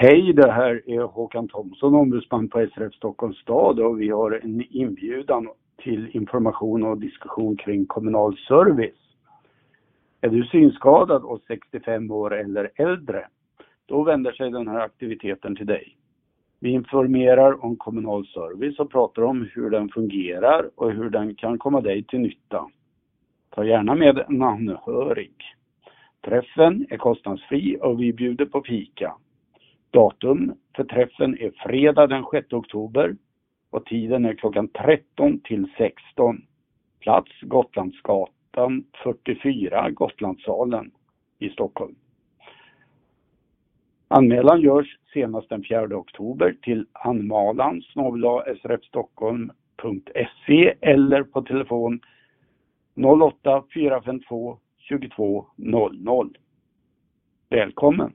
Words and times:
Hej, 0.00 0.32
det 0.32 0.52
här 0.52 0.82
är 0.86 1.00
Håkan 1.00 1.48
Thomsson, 1.48 1.94
ombudsman 1.94 2.48
på 2.48 2.66
SRF 2.74 2.94
Stockholms 2.94 3.38
stad 3.38 3.80
och 3.80 4.00
vi 4.00 4.08
har 4.08 4.40
en 4.44 4.64
inbjudan 4.70 5.48
till 5.76 6.16
information 6.16 6.82
och 6.82 6.98
diskussion 6.98 7.56
kring 7.56 7.86
kommunal 7.86 8.36
service. 8.36 9.16
Är 10.20 10.28
du 10.28 10.44
synskadad 10.44 11.22
och 11.22 11.40
65 11.46 12.10
år 12.10 12.34
eller 12.34 12.70
äldre, 12.74 13.26
då 13.86 14.02
vänder 14.02 14.32
sig 14.32 14.50
den 14.50 14.68
här 14.68 14.80
aktiviteten 14.80 15.56
till 15.56 15.66
dig. 15.66 15.96
Vi 16.60 16.70
informerar 16.70 17.64
om 17.64 17.76
kommunal 17.76 18.26
service 18.26 18.78
och 18.78 18.90
pratar 18.90 19.22
om 19.22 19.48
hur 19.54 19.70
den 19.70 19.88
fungerar 19.88 20.70
och 20.74 20.92
hur 20.92 21.10
den 21.10 21.34
kan 21.34 21.58
komma 21.58 21.80
dig 21.80 22.04
till 22.04 22.20
nytta. 22.20 22.66
Ta 23.50 23.64
gärna 23.64 23.94
med 23.94 24.18
en 24.28 24.42
anhörig. 24.42 25.34
Träffen 26.24 26.86
är 26.90 26.96
kostnadsfri 26.96 27.76
och 27.80 28.00
vi 28.00 28.12
bjuder 28.12 28.46
på 28.46 28.62
fika. 28.62 29.14
Datum 29.98 30.54
för 30.76 30.84
träffen 30.84 31.38
är 31.38 31.50
fredag 31.50 32.06
den 32.06 32.24
6 32.32 32.52
oktober 32.52 33.16
och 33.70 33.86
tiden 33.86 34.24
är 34.24 34.34
klockan 34.34 34.68
13 34.68 35.40
till 35.40 35.66
16. 35.78 36.42
Plats 37.00 37.30
Gotlandsgatan 37.42 38.84
44, 39.04 39.90
Gotlandssalen 39.90 40.90
i 41.38 41.50
Stockholm. 41.50 41.94
Anmälan 44.08 44.60
görs 44.60 44.98
senast 45.12 45.48
den 45.48 45.64
4 45.64 45.96
oktober 45.96 46.56
till 46.62 46.86
anmalan 46.92 47.82
srfstockholm.se 48.62 50.74
eller 50.80 51.22
på 51.22 51.42
telefon 51.42 52.00
08 52.94 53.64
452 53.74 54.58
22 54.78 55.46
00. 55.56 56.38
Välkommen! 57.50 58.12